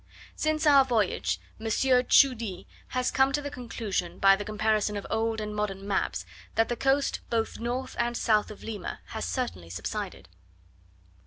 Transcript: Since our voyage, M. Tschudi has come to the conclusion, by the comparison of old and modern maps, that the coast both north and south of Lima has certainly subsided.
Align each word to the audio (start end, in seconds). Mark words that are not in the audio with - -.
Since 0.35 0.65
our 0.65 0.83
voyage, 0.83 1.39
M. 1.59 1.67
Tschudi 1.67 2.65
has 2.87 3.11
come 3.11 3.31
to 3.33 3.39
the 3.39 3.51
conclusion, 3.51 4.17
by 4.17 4.35
the 4.35 4.43
comparison 4.43 4.97
of 4.97 5.05
old 5.11 5.39
and 5.39 5.55
modern 5.55 5.87
maps, 5.87 6.25
that 6.55 6.69
the 6.69 6.75
coast 6.75 7.19
both 7.29 7.59
north 7.59 7.95
and 7.99 8.17
south 8.17 8.49
of 8.49 8.63
Lima 8.63 9.01
has 9.09 9.25
certainly 9.25 9.69
subsided. 9.69 10.27